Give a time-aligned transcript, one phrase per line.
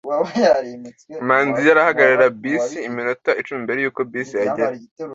[1.27, 4.75] manzi yari ahagarara bisi iminota icumi mbere yuko bisi ihagera